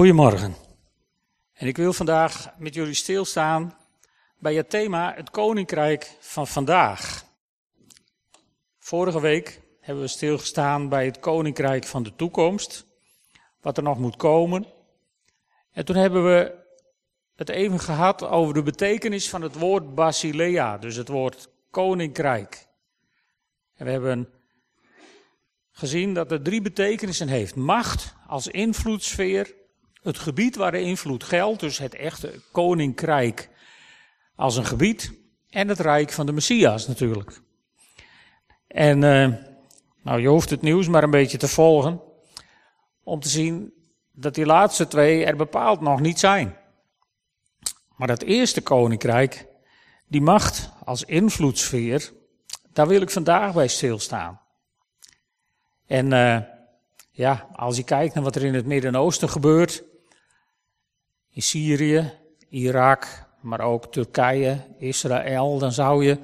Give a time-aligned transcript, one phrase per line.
[0.00, 0.54] Goedemorgen.
[1.52, 3.76] En ik wil vandaag met jullie stilstaan
[4.38, 7.24] bij het thema het Koninkrijk van vandaag.
[8.78, 12.86] Vorige week hebben we stilgestaan bij het Koninkrijk van de toekomst,
[13.60, 14.66] wat er nog moet komen.
[15.72, 16.54] En toen hebben we
[17.34, 22.66] het even gehad over de betekenis van het woord Basilea, dus het woord Koninkrijk.
[23.74, 24.28] En we hebben
[25.70, 27.54] gezien dat het drie betekenissen heeft.
[27.54, 29.58] Macht als invloedssfeer,
[30.02, 33.50] het gebied waar de invloed geldt, dus het echte koninkrijk
[34.34, 35.12] als een gebied,
[35.50, 37.40] en het rijk van de Messias natuurlijk.
[38.66, 39.34] En uh,
[40.02, 42.00] nou, je hoeft het nieuws maar een beetje te volgen
[43.04, 43.72] om te zien
[44.12, 46.56] dat die laatste twee er bepaald nog niet zijn.
[47.96, 49.46] Maar dat eerste koninkrijk,
[50.06, 52.12] die macht als invloedssfeer,
[52.72, 54.40] daar wil ik vandaag bij stilstaan.
[55.86, 56.38] En uh,
[57.10, 59.82] ja, als je kijkt naar wat er in het Midden-Oosten gebeurt,
[61.32, 62.12] in Syrië,
[62.48, 66.18] Irak, maar ook Turkije, Israël, dan zou je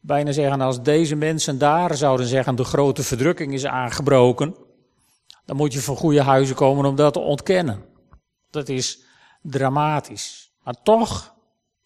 [0.00, 4.54] bijna zeggen, als deze mensen daar zouden zeggen, de grote verdrukking is aangebroken,
[5.44, 7.84] dan moet je van goede huizen komen om dat te ontkennen.
[8.50, 9.04] Dat is
[9.42, 10.52] dramatisch.
[10.64, 11.34] Maar toch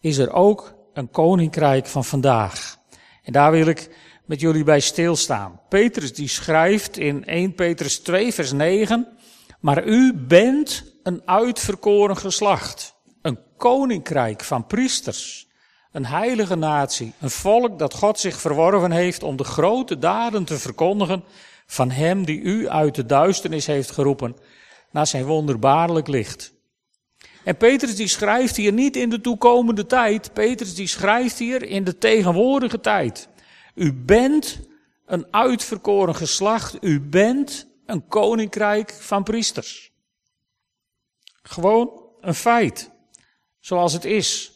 [0.00, 2.76] is er ook een koninkrijk van vandaag.
[3.22, 5.60] En daar wil ik met jullie bij stilstaan.
[5.68, 9.08] Petrus die schrijft in 1 Petrus 2 vers 9,
[9.60, 15.48] maar u bent een uitverkoren geslacht, een koninkrijk van priesters,
[15.92, 20.58] een heilige natie, een volk dat God zich verworven heeft om de grote daden te
[20.58, 21.24] verkondigen
[21.66, 24.36] van Hem die u uit de duisternis heeft geroepen
[24.90, 26.52] naar zijn wonderbaarlijk licht.
[27.44, 31.84] En Petrus die schrijft hier niet in de toekomende tijd, Petrus die schrijft hier in
[31.84, 33.28] de tegenwoordige tijd.
[33.74, 34.60] U bent
[35.10, 36.76] een uitverkoren geslacht.
[36.80, 39.89] U bent een koninkrijk van priesters.
[41.42, 42.90] Gewoon een feit.
[43.60, 44.52] Zoals het is.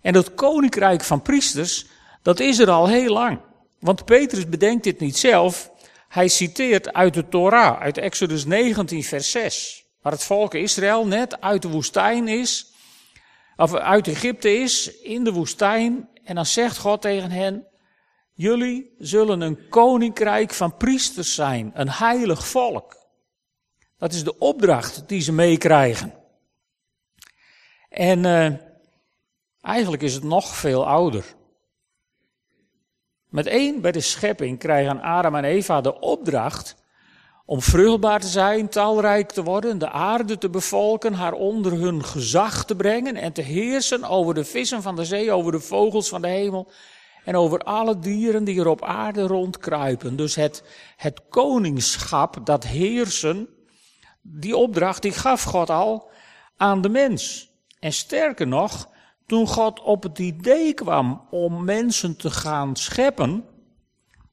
[0.00, 1.86] En dat koninkrijk van priesters,
[2.22, 3.40] dat is er al heel lang.
[3.78, 5.70] Want Petrus bedenkt dit niet zelf.
[6.08, 9.84] Hij citeert uit de Torah, uit Exodus 19, vers 6.
[10.02, 12.72] Waar het volk Israël net uit de woestijn is,
[13.56, 16.08] of uit Egypte is, in de woestijn.
[16.24, 17.66] En dan zegt God tegen hen,
[18.34, 22.96] Jullie zullen een koninkrijk van priesters zijn, een heilig volk.
[24.02, 26.12] Dat is de opdracht die ze meekrijgen.
[27.88, 28.52] En uh,
[29.60, 31.24] eigenlijk is het nog veel ouder.
[33.28, 36.76] Met één bij de schepping krijgen Adam en Eva de opdracht
[37.46, 42.64] om vruchtbaar te zijn, talrijk te worden, de aarde te bevolken, haar onder hun gezag
[42.64, 46.22] te brengen en te heersen over de vissen van de zee, over de vogels van
[46.22, 46.70] de hemel
[47.24, 50.16] en over alle dieren die er op aarde rondkruipen.
[50.16, 50.62] Dus het,
[50.96, 53.48] het koningschap, dat heersen,
[54.22, 56.10] die opdracht die gaf God al
[56.56, 57.50] aan de mens.
[57.80, 58.88] En sterker nog,
[59.26, 63.44] toen God op het idee kwam om mensen te gaan scheppen,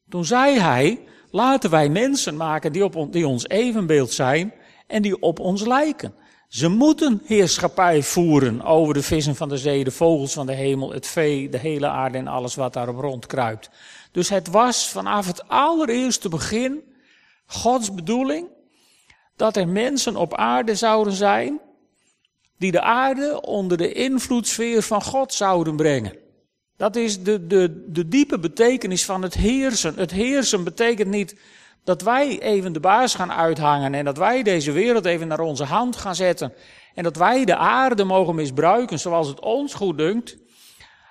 [0.09, 0.99] toen zei hij,
[1.31, 4.53] laten wij mensen maken die, op, die ons evenbeeld zijn
[4.87, 6.13] en die op ons lijken.
[6.47, 10.91] Ze moeten heerschappij voeren over de vissen van de zee, de vogels van de hemel,
[10.91, 13.69] het vee, de hele aarde en alles wat daarop rondkruipt.
[14.11, 16.83] Dus het was vanaf het allereerste begin
[17.45, 18.47] Gods bedoeling
[19.39, 21.59] dat er mensen op aarde zouden zijn
[22.57, 26.17] die de aarde onder de invloedssfeer van God zouden brengen.
[26.77, 29.95] Dat is de, de, de diepe betekenis van het heersen.
[29.95, 31.35] Het heersen betekent niet
[31.83, 35.63] dat wij even de baas gaan uithangen en dat wij deze wereld even naar onze
[35.63, 36.53] hand gaan zetten.
[36.95, 40.37] En dat wij de aarde mogen misbruiken zoals het ons goed dunkt.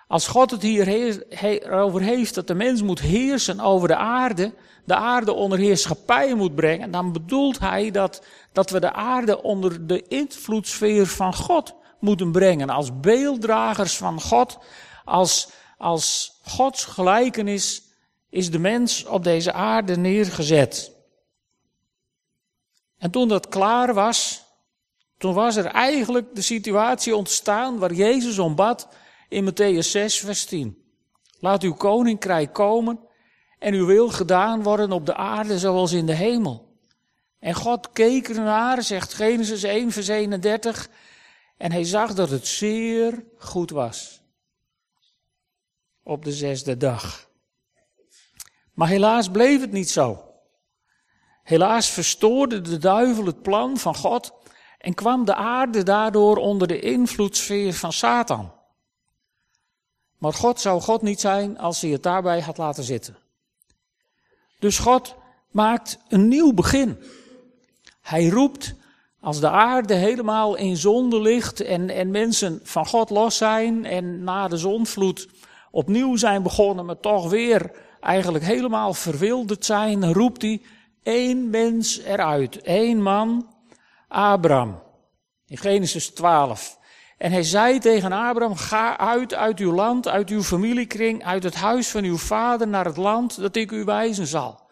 [0.08, 4.54] Als God het hier over heeft dat de mens moet heersen over de aarde,
[4.84, 9.86] de aarde onder heerschappij moet brengen, dan bedoelt hij dat, dat we de aarde onder
[9.86, 12.70] de invloedssfeer van God moeten brengen.
[12.70, 14.58] Als beelddragers van God,
[15.04, 15.48] als,
[15.78, 17.82] als Gods gelijkenis
[18.30, 20.92] is de mens op deze aarde neergezet.
[22.98, 24.44] En toen dat klaar was,
[25.18, 28.88] toen was er eigenlijk de situatie ontstaan waar Jezus om bad
[29.28, 30.82] in Matthäus 6, vers 10.
[31.40, 33.00] Laat uw koninkrijk komen
[33.58, 36.68] en uw wil gedaan worden op de aarde zoals in de hemel.
[37.38, 40.88] En God keek ernaar, zegt Genesis 1, vers 31,
[41.56, 44.22] en hij zag dat het zeer goed was.
[46.02, 47.28] Op de zesde dag.
[48.74, 50.24] Maar helaas bleef het niet zo.
[51.42, 54.32] Helaas verstoorde de duivel het plan van God
[54.78, 58.57] en kwam de aarde daardoor onder de invloedssfeer van Satan.
[60.18, 63.16] Maar God zou God niet zijn als hij het daarbij had laten zitten.
[64.58, 65.14] Dus God
[65.50, 66.98] maakt een nieuw begin.
[68.00, 68.74] Hij roept
[69.20, 74.24] Als de aarde helemaal in zonde ligt en, en mensen van God los zijn en
[74.24, 75.28] na de zonvloed
[75.70, 80.62] opnieuw zijn begonnen, maar toch weer eigenlijk helemaal verwilderd zijn, roept hij
[81.02, 82.60] één mens eruit.
[82.62, 83.54] één man,
[84.08, 84.82] Abraham.
[85.46, 86.77] In Genesis 12.
[87.18, 91.54] En hij zei tegen Abraham, ga uit uit uw land, uit uw familiekring, uit het
[91.54, 94.66] huis van uw vader naar het land dat ik u wijzen zal.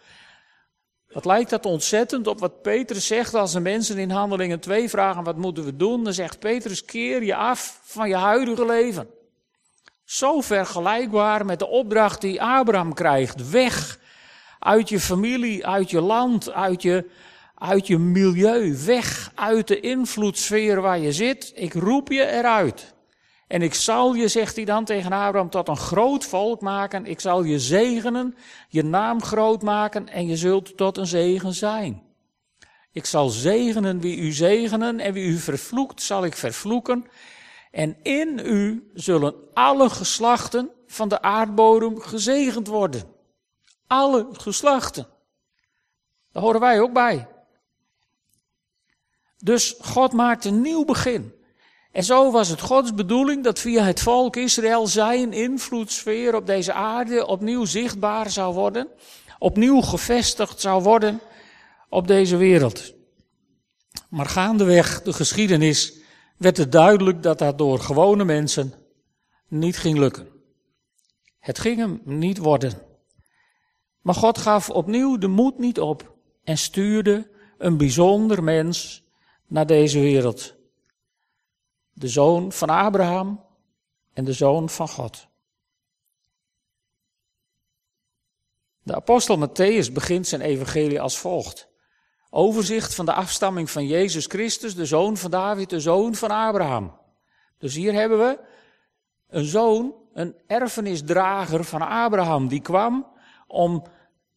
[1.08, 5.24] Wat lijkt dat ontzettend op wat Petrus zegt als de mensen in Handelingen 2 vragen
[5.24, 6.04] wat moeten we doen?
[6.04, 9.08] Dan zegt Petrus keer je af van je huidige leven.
[10.04, 13.50] Zo vergelijkbaar met de opdracht die Abraham krijgt.
[13.50, 13.98] Weg
[14.58, 17.10] uit je familie, uit je land, uit je,
[17.58, 18.76] uit je milieu.
[18.84, 21.52] Weg uit de invloedssfeer waar je zit.
[21.54, 22.94] Ik roep je eruit.
[23.46, 27.06] En ik zal je, zegt hij dan tegen Abraham, tot een groot volk maken.
[27.06, 28.34] Ik zal je zegenen,
[28.68, 32.02] je naam groot maken en je zult tot een zegen zijn.
[32.92, 37.04] Ik zal zegenen wie u zegenen en wie u vervloekt, zal ik vervloeken.
[37.70, 43.02] En in u zullen alle geslachten van de aardbodem gezegend worden.
[43.86, 45.06] Alle geslachten.
[46.32, 47.28] Daar horen wij ook bij.
[49.38, 51.34] Dus God maakt een nieuw begin.
[51.92, 56.72] En zo was het Gods bedoeling dat via het volk Israël zijn invloedssfeer op deze
[56.72, 58.88] aarde opnieuw zichtbaar zou worden,
[59.38, 61.20] opnieuw gevestigd zou worden
[61.88, 62.94] op deze wereld.
[64.08, 65.94] Maar gaandeweg de geschiedenis
[66.36, 68.74] werd het duidelijk dat dat door gewone mensen
[69.48, 70.28] niet ging lukken.
[71.38, 72.72] Het ging hem niet worden.
[74.00, 79.05] Maar God gaf opnieuw de moed niet op en stuurde een bijzonder mens
[79.46, 80.54] naar deze wereld
[81.92, 83.44] de zoon van Abraham
[84.12, 85.28] en de zoon van God.
[88.82, 91.68] De apostel Matthäus begint zijn evangelie als volgt.
[92.30, 96.98] Overzicht van de afstamming van Jezus Christus, de zoon van David, de zoon van Abraham.
[97.58, 98.40] Dus hier hebben we
[99.28, 103.06] een zoon, een erfenisdrager van Abraham, die kwam
[103.46, 103.86] om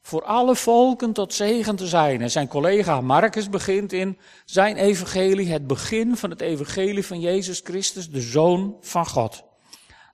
[0.09, 2.21] voor alle volken tot zegen te zijn.
[2.21, 7.61] En zijn collega Marcus begint in zijn evangelie, het begin van het evangelie van Jezus
[7.63, 9.43] Christus, de Zoon van God.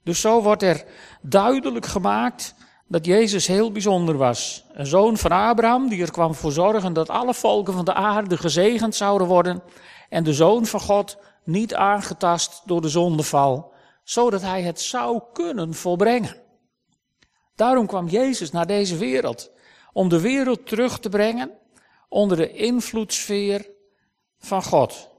[0.04, 0.86] Dus zo wordt er
[1.22, 2.56] duidelijk gemaakt
[2.88, 4.66] dat Jezus heel bijzonder was.
[4.74, 8.38] Een zoon van Abraham, die er kwam voor zorgen dat alle volken van de aarde
[8.38, 9.64] gezegend zouden worden.
[10.10, 15.74] En de zoon van God, niet aangetast door de zondeval, zodat hij het zou kunnen
[15.74, 16.36] volbrengen.
[17.56, 19.54] Daarom kwam Jezus naar deze wereld
[19.96, 21.52] om de wereld terug te brengen
[22.10, 23.70] onder de invloedssfeer
[24.38, 25.10] van God.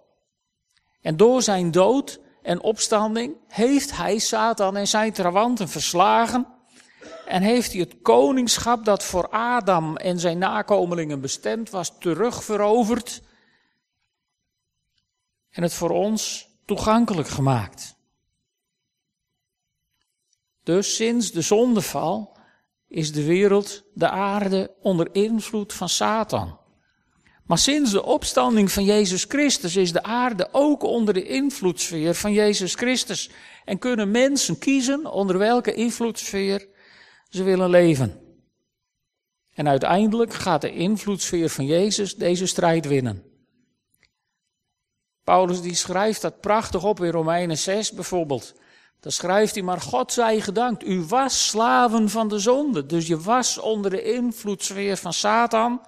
[1.00, 6.46] En door zijn dood en opstanding heeft hij Satan en zijn trawanten verslagen
[7.26, 13.22] en heeft hij het koningschap dat voor Adam en zijn nakomelingen bestemd was terugveroverd
[15.50, 17.96] en het voor ons toegankelijk gemaakt.
[20.62, 22.35] Dus sinds de zondeval
[22.88, 26.58] is de wereld, de aarde, onder invloed van Satan.
[27.46, 32.32] Maar sinds de opstanding van Jezus Christus is de aarde ook onder de invloedssfeer van
[32.32, 33.30] Jezus Christus.
[33.64, 36.68] En kunnen mensen kiezen onder welke invloedssfeer
[37.28, 38.20] ze willen leven.
[39.54, 43.24] En uiteindelijk gaat de invloedssfeer van Jezus deze strijd winnen.
[45.24, 48.54] Paulus die schrijft dat prachtig op in Romeinen 6 bijvoorbeeld.
[49.00, 52.86] Dan schrijft hij, maar God zij gedankt, u was slaven van de zonde.
[52.86, 55.80] Dus je was onder de invloedssfeer van Satan.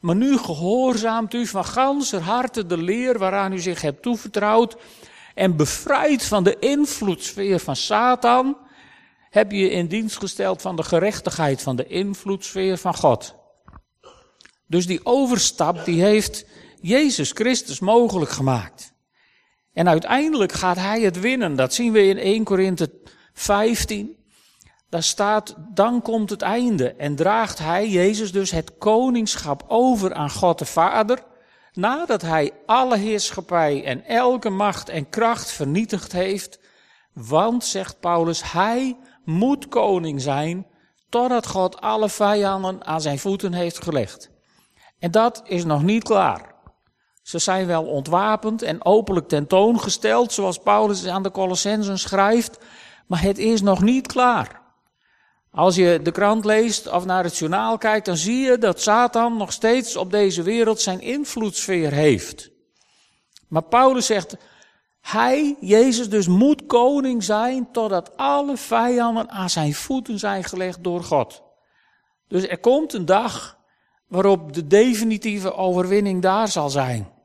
[0.00, 4.76] Maar nu gehoorzaamt u van ganser harte de leer waaraan u zich hebt toevertrouwd.
[5.34, 8.56] En bevrijd van de invloedssfeer van Satan,
[9.30, 13.34] heb je in dienst gesteld van de gerechtigheid van de invloedssfeer van God.
[14.66, 16.44] Dus die overstap, die heeft
[16.80, 18.92] Jezus Christus mogelijk gemaakt.
[19.72, 21.56] En uiteindelijk gaat hij het winnen.
[21.56, 22.90] Dat zien we in 1 Korinthe
[23.32, 24.16] 15.
[24.88, 26.92] Daar staat, dan komt het einde.
[26.92, 31.22] En draagt hij, Jezus dus, het koningschap over aan God de Vader.
[31.72, 36.60] Nadat hij alle heerschappij en elke macht en kracht vernietigd heeft.
[37.12, 40.66] Want, zegt Paulus, hij moet koning zijn
[41.08, 44.30] totdat God alle vijanden aan zijn voeten heeft gelegd.
[44.98, 46.54] En dat is nog niet klaar.
[47.28, 52.58] Ze zijn wel ontwapend en openlijk tentoongesteld, zoals Paulus aan de Colossensen schrijft,
[53.06, 54.60] maar het is nog niet klaar.
[55.50, 59.36] Als je de krant leest of naar het journaal kijkt, dan zie je dat Satan
[59.36, 62.50] nog steeds op deze wereld zijn invloedssfeer heeft.
[63.48, 64.36] Maar Paulus zegt,
[65.00, 71.04] hij, Jezus dus, moet koning zijn totdat alle vijanden aan zijn voeten zijn gelegd door
[71.04, 71.42] God.
[72.28, 73.58] Dus er komt een dag
[74.06, 77.16] waarop de definitieve overwinning daar zal zijn.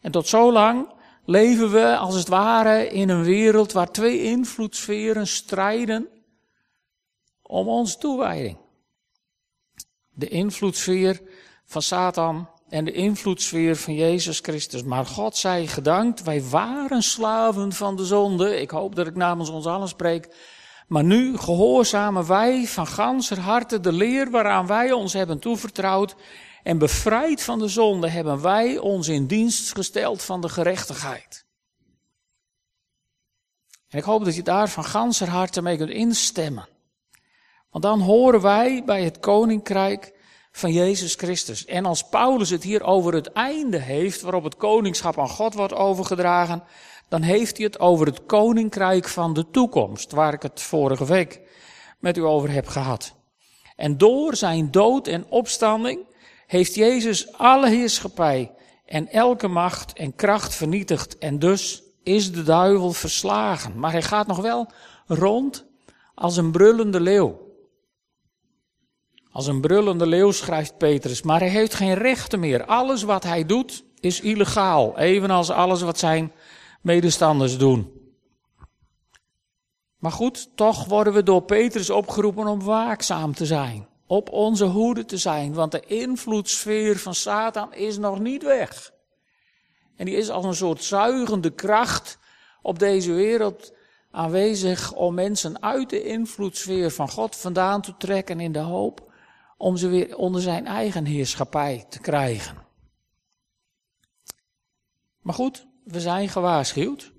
[0.00, 0.92] En tot zo lang
[1.24, 6.08] leven we als het ware in een wereld waar twee invloedssferen strijden
[7.42, 8.56] om onze toewijding.
[10.10, 11.20] De invloedssfeer
[11.64, 14.82] van Satan en de invloedssfeer van Jezus Christus.
[14.82, 18.60] Maar God zij gedankt, wij waren slaven van de zonde.
[18.60, 20.28] Ik hoop dat ik namens ons allen spreek.
[20.88, 26.14] Maar nu gehoorzamen wij van ganser harte de leer waaraan wij ons hebben toevertrouwd.
[26.62, 31.44] En bevrijd van de zonde hebben wij ons in dienst gesteld van de gerechtigheid.
[33.88, 36.68] En ik hoop dat je daar van ganser harte mee kunt instemmen.
[37.70, 40.12] Want dan horen wij bij het koninkrijk
[40.52, 41.64] van Jezus Christus.
[41.64, 45.74] En als Paulus het hier over het einde heeft, waarop het koningschap aan God wordt
[45.74, 46.62] overgedragen,
[47.08, 51.40] dan heeft hij het over het koninkrijk van de toekomst, waar ik het vorige week
[51.98, 53.14] met u over heb gehad.
[53.76, 56.08] En door zijn dood en opstanding
[56.50, 58.52] heeft Jezus alle heerschappij
[58.84, 61.18] en elke macht en kracht vernietigd.
[61.18, 63.78] En dus is de duivel verslagen.
[63.78, 64.70] Maar hij gaat nog wel
[65.06, 65.66] rond
[66.14, 67.48] als een brullende leeuw.
[69.30, 72.64] Als een brullende leeuw schrijft Petrus, maar hij heeft geen rechten meer.
[72.64, 76.32] Alles wat hij doet is illegaal, evenals alles wat zijn
[76.82, 77.92] medestanders doen.
[79.98, 85.04] Maar goed, toch worden we door Petrus opgeroepen om waakzaam te zijn, op onze hoede
[85.04, 88.92] te zijn, want de invloedssfeer van Satan is nog niet weg.
[89.96, 92.18] En die is als een soort zuigende kracht
[92.62, 93.72] op deze wereld
[94.10, 99.12] aanwezig om mensen uit de invloedssfeer van God vandaan te trekken in de hoop
[99.56, 102.56] om ze weer onder zijn eigen heerschappij te krijgen.
[105.20, 107.12] Maar goed, we zijn gewaarschuwd.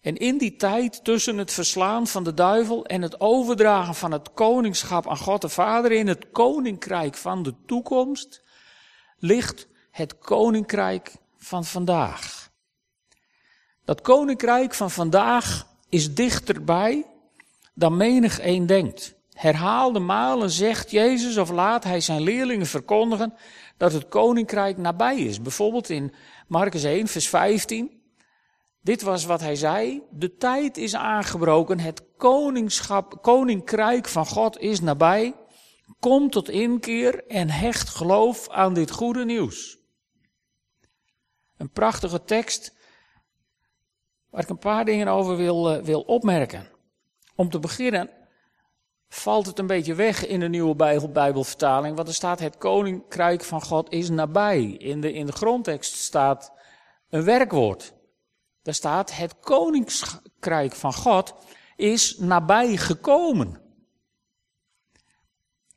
[0.00, 4.32] En in die tijd tussen het verslaan van de duivel en het overdragen van het
[4.32, 8.42] koningschap aan God de Vader in het koninkrijk van de toekomst
[9.18, 12.50] ligt het koninkrijk van vandaag.
[13.84, 17.06] Dat koninkrijk van vandaag is dichterbij
[17.74, 19.14] dan menig een denkt.
[19.32, 23.34] Herhaalde malen zegt Jezus of laat hij zijn leerlingen verkondigen
[23.76, 25.42] dat het koninkrijk nabij is.
[25.42, 26.14] Bijvoorbeeld in
[26.46, 27.97] Marcus 1, vers 15.
[28.80, 30.02] Dit was wat hij zei.
[30.10, 31.80] De tijd is aangebroken.
[31.80, 35.34] Het koningschap, koninkrijk van God is nabij.
[36.00, 39.78] Kom tot inkeer en hecht geloof aan dit goede nieuws.
[41.56, 42.76] Een prachtige tekst
[44.30, 46.70] waar ik een paar dingen over wil, eh, wil opmerken.
[47.34, 48.10] Om te beginnen,
[49.08, 51.96] valt het een beetje weg in de nieuwe Bijbel, Bijbelvertaling.
[51.96, 54.64] Want er staat het koninkrijk van God is nabij.
[54.64, 56.52] In de, in de grondtekst staat
[57.10, 57.96] een werkwoord.
[58.68, 61.34] Daar staat het koninkrijk van God
[61.76, 63.60] is nabij gekomen.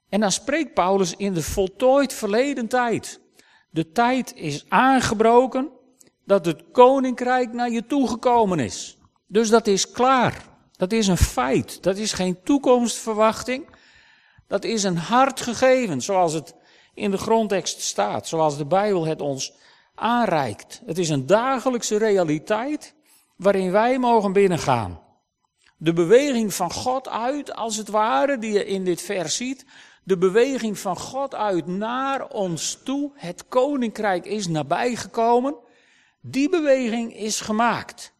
[0.09, 3.21] En dan spreekt Paulus in de voltooid verleden tijd.
[3.69, 5.69] De tijd is aangebroken
[6.25, 8.97] dat het koninkrijk naar je toegekomen is.
[9.27, 10.45] Dus dat is klaar.
[10.71, 11.83] Dat is een feit.
[11.83, 13.75] Dat is geen toekomstverwachting.
[14.47, 16.55] Dat is een hard gegeven, zoals het
[16.93, 19.53] in de grondtekst staat, zoals de Bijbel het ons
[19.95, 20.81] aanreikt.
[20.85, 22.95] Het is een dagelijkse realiteit
[23.35, 25.01] waarin wij mogen binnengaan.
[25.77, 29.65] De beweging van God uit, als het ware, die je in dit vers ziet.
[30.03, 33.11] De beweging van God uit naar ons toe.
[33.15, 35.55] Het koninkrijk is nabijgekomen.
[36.21, 38.13] Die beweging is gemaakt.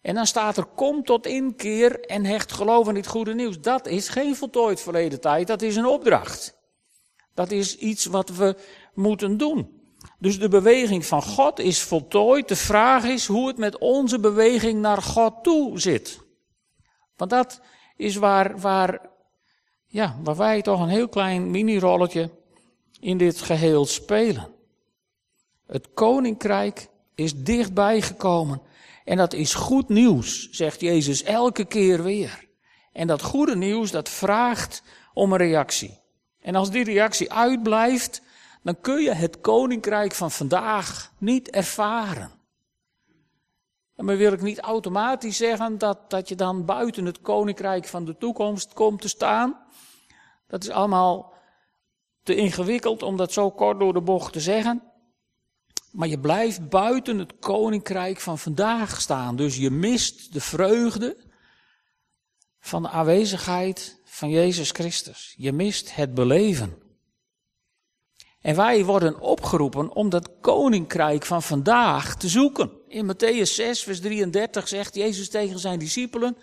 [0.00, 3.60] En dan staat er, kom tot inkeer en hecht geloof aan dit goede nieuws.
[3.60, 6.58] Dat is geen voltooid verleden tijd, dat is een opdracht.
[7.34, 8.56] Dat is iets wat we
[8.94, 9.81] moeten doen.
[10.22, 12.48] Dus de beweging van God is voltooid.
[12.48, 16.20] De vraag is hoe het met onze beweging naar God toe zit.
[17.16, 17.60] Want dat
[17.96, 19.00] is waar, waar,
[19.86, 22.30] ja, waar wij toch een heel klein mini-rolletje
[23.00, 24.48] in dit geheel spelen.
[25.66, 28.62] Het koninkrijk is dichtbij gekomen.
[29.04, 32.48] En dat is goed nieuws, zegt Jezus elke keer weer.
[32.92, 34.82] En dat goede nieuws, dat vraagt
[35.14, 36.00] om een reactie.
[36.40, 38.22] En als die reactie uitblijft,
[38.62, 42.30] dan kun je het koninkrijk van vandaag niet ervaren.
[43.96, 48.04] En maar wil ik niet automatisch zeggen dat, dat je dan buiten het koninkrijk van
[48.04, 49.58] de toekomst komt te staan.
[50.46, 51.32] Dat is allemaal
[52.22, 54.82] te ingewikkeld om dat zo kort door de bocht te zeggen.
[55.90, 59.36] Maar je blijft buiten het koninkrijk van vandaag staan.
[59.36, 61.16] Dus je mist de vreugde
[62.60, 65.34] van de aanwezigheid van Jezus Christus.
[65.36, 66.81] Je mist het beleven.
[68.42, 72.70] En wij worden opgeroepen om dat koninkrijk van vandaag te zoeken.
[72.88, 76.36] In Matthäus 6, vers 33 zegt Jezus tegen zijn discipelen: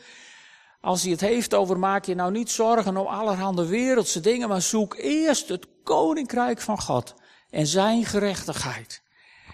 [0.81, 4.61] Als hij het heeft over maak je nou niet zorgen om allerhande wereldse dingen, maar
[4.61, 7.13] zoek eerst het koninkrijk van God
[7.49, 9.01] en zijn gerechtigheid.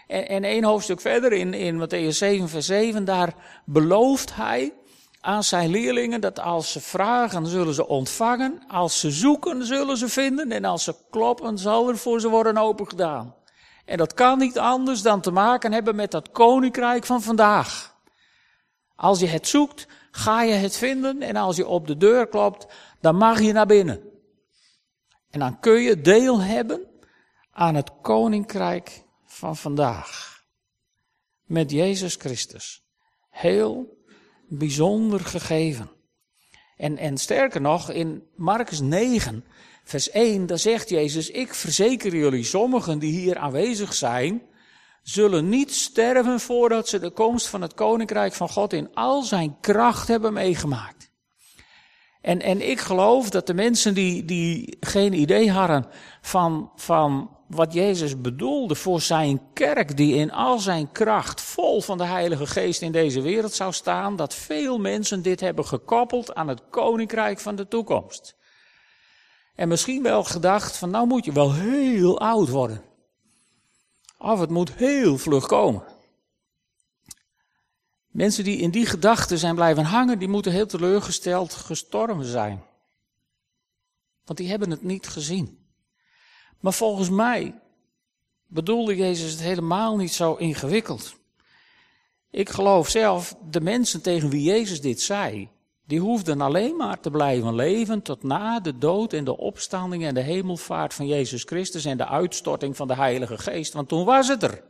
[0.07, 3.33] En, en één hoofdstuk verder in, in Matthäus 7, vers 7, daar
[3.65, 4.73] belooft hij
[5.25, 8.63] aan zijn leerlingen dat als ze vragen, zullen ze ontvangen.
[8.67, 10.51] Als ze zoeken, zullen ze vinden.
[10.51, 13.35] En als ze kloppen, zal er voor ze worden opengedaan.
[13.85, 17.95] En dat kan niet anders dan te maken hebben met dat koninkrijk van vandaag.
[18.95, 21.21] Als je het zoekt, ga je het vinden.
[21.21, 22.67] En als je op de deur klopt,
[23.01, 24.01] dan mag je naar binnen.
[25.29, 26.81] En dan kun je deel hebben
[27.51, 30.41] aan het koninkrijk van vandaag.
[31.43, 32.83] Met Jezus Christus.
[33.29, 33.94] Heel
[34.57, 35.89] bijzonder gegeven.
[36.77, 39.45] En, en sterker nog, in Marcus 9,
[39.83, 44.41] vers 1, daar zegt Jezus, ik verzeker jullie, sommigen die hier aanwezig zijn,
[45.01, 49.59] zullen niet sterven voordat ze de komst van het koninkrijk van God in al zijn
[49.59, 51.09] kracht hebben meegemaakt.
[52.21, 55.87] En, en ik geloof dat de mensen die, die geen idee hadden
[56.21, 61.97] van, van wat Jezus bedoelde voor zijn kerk, die in al zijn kracht vol van
[61.97, 66.47] de Heilige Geest in deze wereld zou staan, dat veel mensen dit hebben gekoppeld aan
[66.47, 68.35] het koninkrijk van de toekomst.
[69.55, 72.83] En misschien wel gedacht van nou moet je wel heel oud worden.
[74.17, 75.83] Of het moet heel vlug komen.
[78.07, 82.63] Mensen die in die gedachten zijn blijven hangen, die moeten heel teleurgesteld gestorven zijn.
[84.25, 85.64] Want die hebben het niet gezien.
[86.65, 87.55] Maar volgens mij
[88.47, 91.15] bedoelde Jezus het helemaal niet zo ingewikkeld.
[92.31, 95.49] Ik geloof zelf, de mensen tegen wie Jezus dit zei,
[95.87, 100.13] die hoefden alleen maar te blijven leven tot na de dood en de opstanding en
[100.13, 103.73] de hemelvaart van Jezus Christus en de uitstorting van de Heilige Geest.
[103.73, 104.63] Want toen was het er.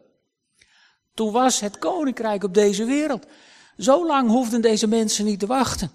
[1.13, 3.25] Toen was het koninkrijk op deze wereld.
[3.77, 5.91] Zo lang hoefden deze mensen niet te wachten.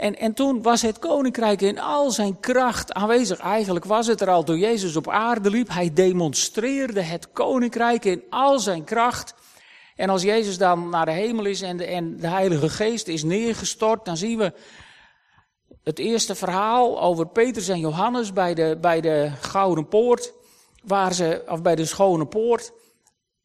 [0.00, 3.38] En, en toen was het koninkrijk in al zijn kracht aanwezig.
[3.38, 5.68] Eigenlijk was het er al toen Jezus op aarde liep.
[5.68, 9.34] Hij demonstreerde het koninkrijk in al zijn kracht.
[9.96, 13.22] En als Jezus dan naar de hemel is en de, en de Heilige Geest is
[13.22, 14.52] neergestort, dan zien we
[15.82, 20.32] het eerste verhaal over Petrus en Johannes bij de, bij de Gouden Poort,
[20.82, 22.72] waar ze, of bij de Schone Poort,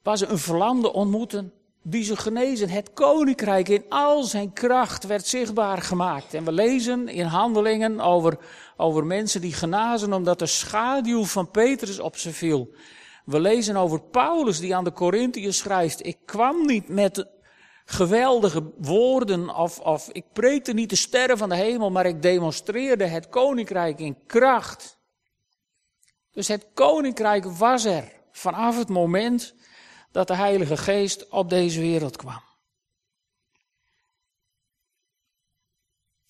[0.03, 1.53] waar ze een verlamde ontmoeten
[1.87, 2.69] die ze genezen.
[2.69, 6.33] Het koninkrijk in al zijn kracht werd zichtbaar gemaakt.
[6.33, 8.37] En we lezen in handelingen over,
[8.77, 12.73] over mensen die genazen omdat de schaduw van Petrus op ze viel.
[13.25, 17.27] We lezen over Paulus die aan de Corinthiërs schrijft, ik kwam niet met
[17.85, 23.05] geweldige woorden of, of ik preekte niet de sterren van de hemel, maar ik demonstreerde
[23.05, 24.99] het koninkrijk in kracht.
[26.31, 29.55] Dus het koninkrijk was er vanaf het moment
[30.15, 32.41] dat de Heilige Geest op deze wereld kwam.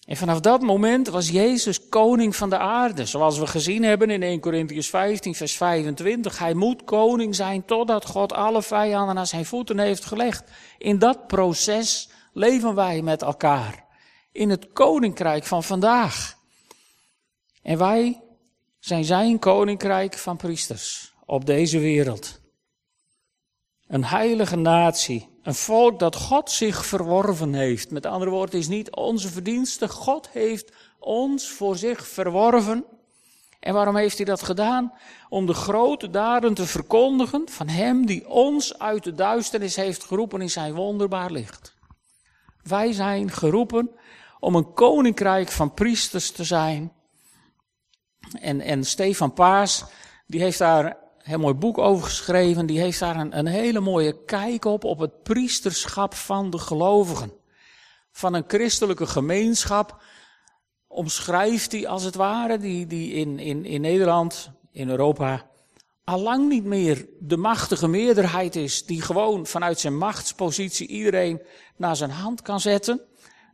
[0.06, 3.06] En vanaf dat moment was Jezus koning van de aarde.
[3.06, 6.38] Zoals we gezien hebben in 1 Corinthians 15, vers 25.
[6.38, 10.43] Hij moet koning zijn totdat God alle vijanden aan zijn voeten heeft gelegd.
[10.78, 13.86] In dat proces leven wij met elkaar.
[14.32, 16.38] In het koninkrijk van vandaag.
[17.62, 18.21] En wij
[18.80, 22.43] zijn zijn koninkrijk van priesters op deze wereld.
[23.88, 25.30] Een heilige natie.
[25.43, 27.91] Een volk dat God zich verworven heeft.
[27.91, 29.88] Met andere woorden, het is niet onze verdienste.
[29.88, 32.86] God heeft ons voor zich verworven.
[33.60, 34.93] En waarom heeft hij dat gedaan?
[35.30, 40.41] Om de grote daden te verkondigen van hem die ons uit de duisternis heeft geroepen
[40.41, 41.76] in zijn wonderbaar licht.
[42.63, 43.89] Wij zijn geroepen
[44.39, 46.93] om een koninkrijk van priesters te zijn.
[48.39, 49.86] En, en Stefan Paas,
[50.28, 52.66] die heeft daar heel mooi boek over geschreven.
[52.66, 57.34] Die heeft daar een, een hele mooie kijk op, op het priesterschap van de gelovigen.
[58.12, 60.04] Van een christelijke gemeenschap
[60.88, 65.50] omschrijft hij als het ware, die, die in, in, in Nederland, in Europa,
[66.04, 71.42] allang niet meer de machtige meerderheid is, die gewoon vanuit zijn machtspositie iedereen
[71.76, 73.02] naar zijn hand kan zetten,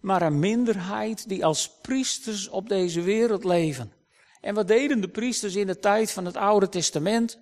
[0.01, 3.93] maar een minderheid die als priesters op deze wereld leven.
[4.41, 7.39] En wat deden de priesters in de tijd van het Oude Testament?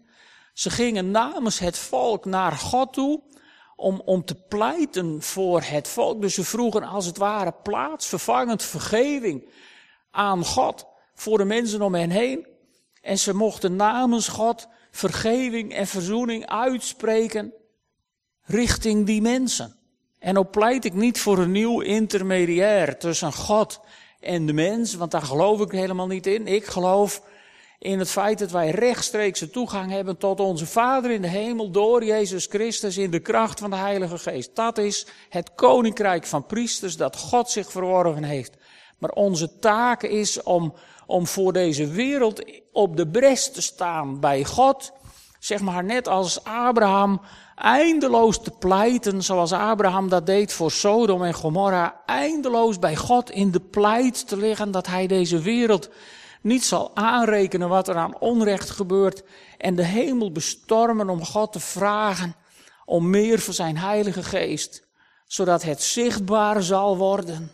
[0.60, 3.22] Ze gingen namens het volk naar God toe
[3.76, 6.22] om, om te pleiten voor het volk.
[6.22, 9.50] Dus ze vroegen als het ware plaatsvervangend vergeving
[10.12, 12.48] aan God voor de mensen om hen heen.
[13.02, 17.54] En ze mochten namens God vergeving en verzoening uitspreken
[18.42, 19.76] richting die mensen.
[20.18, 23.80] En ook pleit ik niet voor een nieuw intermediair tussen God
[24.20, 26.48] en de mens, want daar geloof ik helemaal niet in.
[26.48, 27.22] Ik geloof
[27.80, 32.04] in het feit dat wij rechtstreekse toegang hebben tot onze Vader in de hemel door
[32.04, 34.56] Jezus Christus in de kracht van de Heilige Geest.
[34.56, 38.58] Dat is het koninkrijk van priesters dat God zich verworven heeft.
[38.98, 40.74] Maar onze taak is om,
[41.06, 44.92] om voor deze wereld op de bres te staan bij God,
[45.40, 47.22] zeg maar net als Abraham,
[47.56, 53.52] eindeloos te pleiten, zoals Abraham dat deed voor Sodom en Gomorra, eindeloos bij God in
[53.52, 55.90] de pleit te liggen dat hij deze wereld
[56.42, 59.24] niet zal aanrekenen wat er aan onrecht gebeurt
[59.58, 62.36] en de hemel bestormen om God te vragen
[62.86, 64.88] om meer voor zijn Heilige Geest,
[65.26, 67.52] zodat het zichtbaar zal worden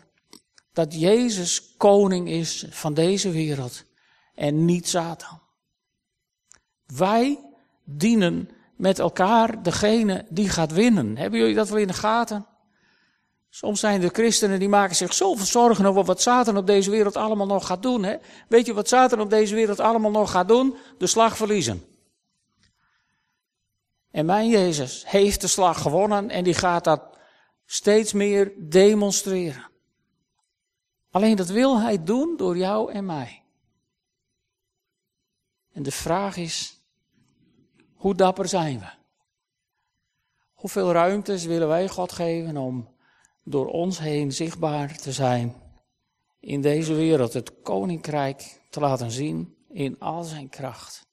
[0.72, 3.84] dat Jezus koning is van deze wereld
[4.34, 5.40] en niet Satan.
[6.86, 7.38] Wij
[7.84, 11.16] dienen met elkaar degene die gaat winnen.
[11.16, 12.46] Hebben jullie dat wel in de gaten?
[13.56, 17.16] Soms zijn de christenen die maken zich zoveel zorgen over wat Satan op deze wereld
[17.16, 18.02] allemaal nog gaat doen.
[18.02, 18.16] Hè?
[18.48, 20.76] Weet je wat Satan op deze wereld allemaal nog gaat doen?
[20.98, 21.84] De slag verliezen.
[24.10, 27.18] En mijn Jezus heeft de slag gewonnen en die gaat dat
[27.64, 29.70] steeds meer demonstreren.
[31.10, 33.42] Alleen dat wil hij doen door jou en mij.
[35.72, 36.80] En de vraag is,
[37.94, 38.90] hoe dapper zijn we?
[40.54, 42.94] Hoeveel ruimtes willen wij God geven om
[43.48, 45.54] door ons heen zichtbaar te zijn
[46.40, 51.06] in deze wereld, het koninkrijk te laten zien in al zijn kracht?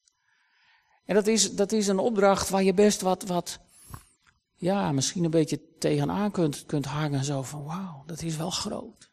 [1.06, 3.60] En dat is, dat is een opdracht waar je best wat, wat
[4.56, 7.24] ja, misschien een beetje tegenaan kunt, kunt hangen.
[7.24, 9.12] Zo van, wauw, dat is wel groot.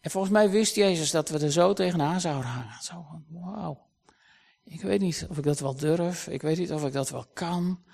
[0.00, 2.82] En volgens mij wist Jezus dat we er zo tegenaan zouden hangen.
[2.82, 3.86] Zo van, wauw.
[4.64, 6.26] Ik weet niet of ik dat wel durf.
[6.28, 7.84] Ik weet niet of ik dat wel kan.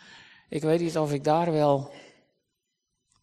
[0.48, 1.92] Ik weet niet of ik daar wel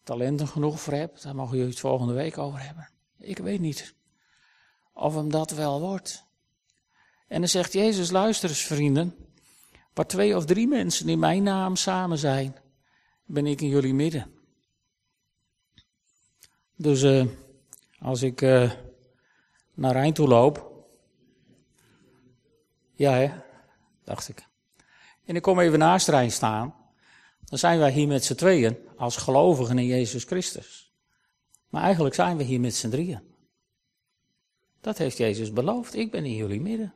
[0.09, 1.21] talenten genoeg voor heb.
[1.21, 2.89] Daar mogen jullie het volgende week over hebben.
[3.17, 3.95] Ik weet niet
[4.93, 6.25] of hem dat wel wordt.
[7.27, 9.15] En dan zegt Jezus, luister eens vrienden.
[9.93, 12.55] Waar twee of drie mensen in mijn naam samen zijn,
[13.25, 14.31] ben ik in jullie midden.
[16.75, 17.25] Dus uh,
[17.99, 18.71] als ik uh,
[19.73, 20.85] naar Rijn toe loop.
[22.95, 23.31] Ja, hè?
[24.03, 24.47] dacht ik.
[25.25, 26.78] En ik kom even naast Rijn staan.
[27.49, 30.93] Dan zijn wij hier met z'n tweeën als gelovigen in Jezus Christus.
[31.69, 33.21] Maar eigenlijk zijn we hier met z'n drieën.
[34.81, 35.95] Dat heeft Jezus beloofd.
[35.95, 36.93] Ik ben in jullie midden.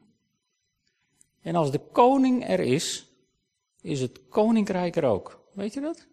[1.42, 3.12] En als de koning er is,
[3.82, 5.48] is het koninkrijk er ook.
[5.54, 6.08] Weet je dat?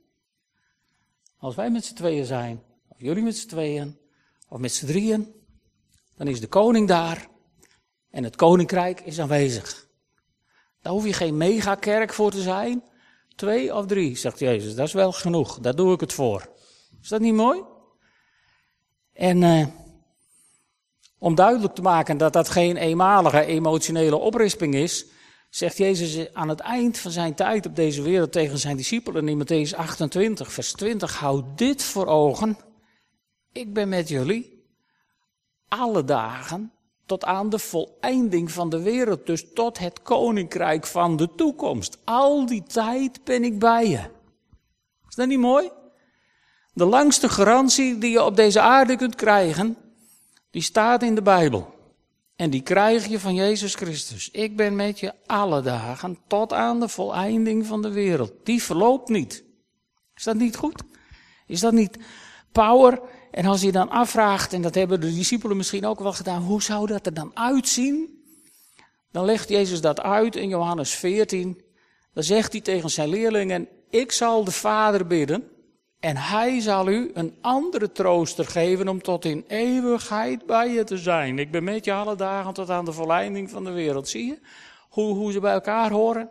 [1.37, 3.99] Als wij met z'n tweeën zijn, of jullie met z'n tweeën,
[4.49, 5.35] of met z'n drieën,
[6.17, 7.29] dan is de koning daar
[8.11, 9.89] en het koninkrijk is aanwezig.
[10.81, 12.83] Daar hoef je geen megakerk voor te zijn.
[13.35, 16.49] Twee of drie, zegt Jezus, dat is wel genoeg, daar doe ik het voor.
[17.03, 17.63] Is dat niet mooi?
[19.13, 19.67] En uh,
[21.19, 25.07] om duidelijk te maken dat dat geen eenmalige emotionele oprisping is,
[25.51, 29.43] zegt Jezus aan het eind van zijn tijd op deze wereld tegen zijn discipelen in
[29.45, 32.59] Matthäus 28, vers 20, houd dit voor ogen.
[33.53, 34.65] Ik ben met jullie
[35.69, 36.73] alle dagen
[37.11, 41.99] tot aan de voleinding van de wereld, dus tot het koninkrijk van de toekomst.
[42.05, 44.01] Al die tijd ben ik bij je.
[45.09, 45.71] Is dat niet mooi?
[46.73, 49.77] De langste garantie die je op deze aarde kunt krijgen,
[50.51, 51.75] die staat in de Bijbel.
[52.37, 54.31] En die krijg je van Jezus Christus.
[54.31, 58.33] Ik ben met je alle dagen tot aan de voleinding van de wereld.
[58.45, 59.45] Die verloopt niet.
[60.15, 60.83] Is dat niet goed?
[61.47, 61.99] Is dat niet
[62.53, 63.01] power?
[63.31, 66.63] En als je dan afvraagt, en dat hebben de discipelen misschien ook wel gedaan, hoe
[66.63, 68.23] zou dat er dan uitzien?
[69.13, 71.63] Dan legt Jezus dat uit in Johannes 14.
[72.15, 75.49] Dan zegt hij tegen zijn leerlingen, ik zal de Vader bidden
[76.01, 80.99] en hij zal u een andere trooster geven om tot in eeuwigheid bij je te
[80.99, 81.39] zijn.
[81.39, 84.09] Ik ben met je alle dagen tot aan de verleiding van de wereld.
[84.09, 84.39] Zie je
[84.89, 86.31] hoe, hoe ze bij elkaar horen?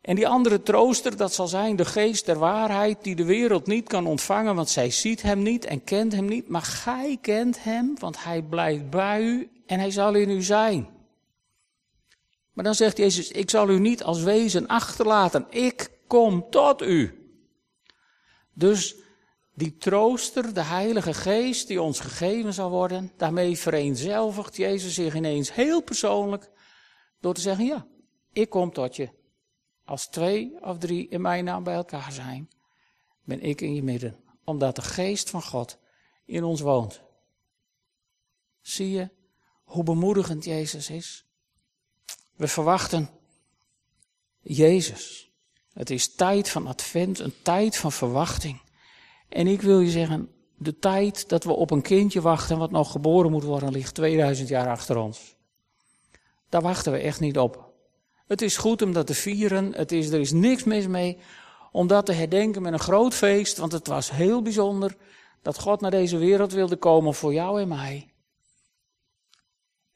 [0.00, 3.88] En die andere trooster, dat zal zijn de geest der waarheid die de wereld niet
[3.88, 6.48] kan ontvangen, want zij ziet hem niet en kent hem niet.
[6.48, 10.88] Maar gij kent hem, want hij blijft bij u en hij zal in u zijn.
[12.52, 17.28] Maar dan zegt Jezus, ik zal u niet als wezen achterlaten, ik kom tot u.
[18.54, 18.96] Dus
[19.54, 25.54] die trooster, de Heilige Geest die ons gegeven zal worden, daarmee vereenzelvigt Jezus zich ineens
[25.54, 26.50] heel persoonlijk
[27.20, 27.86] door te zeggen, ja,
[28.32, 29.17] ik kom tot je.
[29.88, 32.50] Als twee of drie in mijn naam bij elkaar zijn,
[33.24, 35.78] ben ik in je midden, omdat de Geest van God
[36.24, 37.00] in ons woont.
[38.60, 39.10] Zie je
[39.64, 41.24] hoe bemoedigend Jezus is?
[42.36, 43.10] We verwachten
[44.40, 45.30] Jezus.
[45.72, 48.60] Het is tijd van advent, een tijd van verwachting.
[49.28, 52.90] En ik wil je zeggen, de tijd dat we op een kindje wachten wat nog
[52.90, 55.36] geboren moet worden, ligt 2000 jaar achter ons.
[56.48, 57.67] Daar wachten we echt niet op.
[58.28, 61.18] Het is goed om dat te vieren, het is, er is niks mis mee
[61.72, 64.96] om dat te herdenken met een groot feest, want het was heel bijzonder
[65.42, 68.12] dat God naar deze wereld wilde komen voor jou en mij.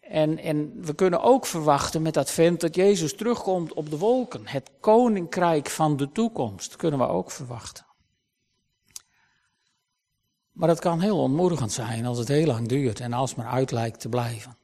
[0.00, 4.46] En, en we kunnen ook verwachten met advent dat Jezus terugkomt op de wolken.
[4.46, 7.86] Het koninkrijk van de toekomst kunnen we ook verwachten.
[10.52, 13.70] Maar het kan heel ontmoedigend zijn als het heel lang duurt en als maar uit
[13.70, 14.56] lijkt te blijven.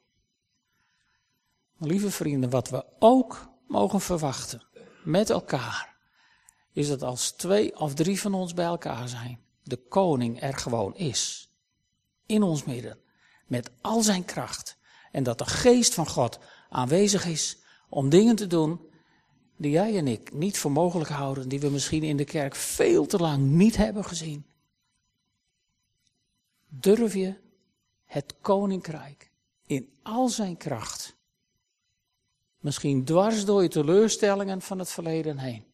[1.79, 4.63] Lieve vrienden, wat we ook mogen verwachten
[5.05, 5.97] met elkaar,
[6.73, 10.97] is dat als twee of drie van ons bij elkaar zijn, de koning er gewoon
[10.97, 11.51] is.
[12.27, 12.99] In ons midden.
[13.47, 14.79] Met al zijn kracht.
[15.13, 18.81] En dat de geest van God aanwezig is om dingen te doen
[19.57, 23.07] die jij en ik niet voor mogelijk houden, die we misschien in de kerk veel
[23.07, 24.47] te lang niet hebben gezien.
[26.69, 27.35] Durf je
[28.05, 29.31] het koninkrijk
[29.67, 31.17] in al zijn kracht,
[32.59, 35.65] misschien dwars door je teleurstellingen van het verleden heen,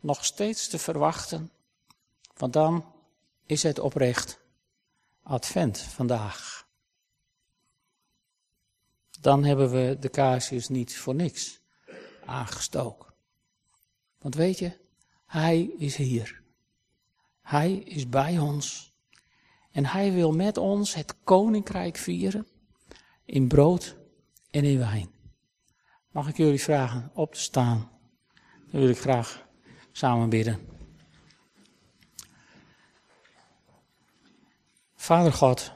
[0.00, 1.50] nog steeds te verwachten,
[2.36, 2.84] want dan
[3.46, 4.40] is het oprecht
[5.22, 6.68] advent vandaag.
[9.20, 11.60] Dan hebben we de kaarsjes niet voor niks
[12.24, 13.14] aangestoken.
[14.18, 14.78] Want weet je,
[15.26, 16.42] Hij is hier.
[17.42, 18.92] Hij is bij ons.
[19.70, 22.46] En Hij wil met ons het koninkrijk vieren
[23.24, 23.96] in brood
[24.50, 25.19] en in wijn.
[26.10, 27.90] Mag ik jullie vragen op te staan?
[28.70, 29.46] Dan wil ik graag
[29.92, 30.58] samen bidden.
[34.94, 35.72] Vader God,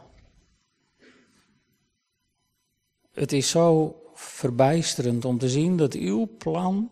[3.13, 6.91] het is zo verbijsterend om te zien dat uw plan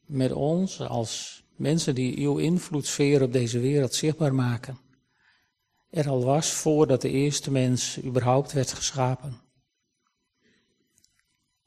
[0.00, 4.78] met ons als mensen die uw invloedssfeer op deze wereld zichtbaar maken,
[5.90, 9.43] er al was voordat de eerste mens überhaupt werd geschapen.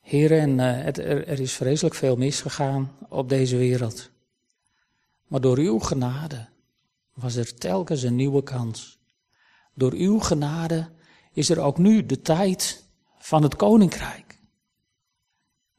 [0.07, 4.09] Heer, en het, er, er is vreselijk veel misgegaan op deze wereld.
[5.27, 6.47] Maar door uw genade
[7.13, 8.99] was er telkens een nieuwe kans.
[9.73, 10.89] Door uw genade
[11.31, 12.85] is er ook nu de tijd
[13.17, 14.39] van het koninkrijk.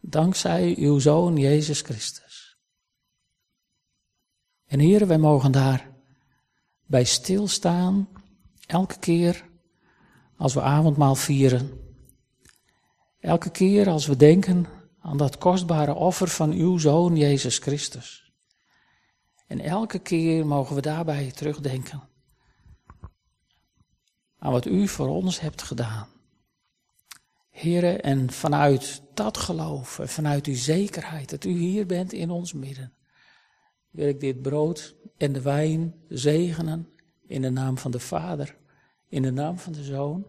[0.01, 2.57] Dankzij uw zoon Jezus Christus.
[4.67, 5.91] En heren, wij mogen daar
[6.87, 8.09] bij stilstaan,
[8.67, 9.49] elke keer
[10.37, 11.88] als we avondmaal vieren.
[13.21, 14.67] Elke keer als we denken
[15.01, 18.33] aan dat kostbare offer van uw zoon Jezus Christus.
[19.47, 22.09] En elke keer mogen we daarbij terugdenken
[24.39, 26.09] aan wat u voor ons hebt gedaan.
[27.51, 32.93] Heren, en vanuit dat geloof, vanuit die zekerheid dat u hier bent in ons midden,
[33.91, 36.89] wil ik dit brood en de wijn zegenen
[37.27, 38.57] in de naam van de Vader,
[39.09, 40.27] in de naam van de Zoon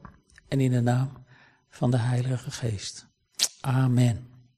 [0.47, 1.25] en in de naam
[1.69, 3.07] van de Heilige Geest.
[3.61, 4.28] Amen.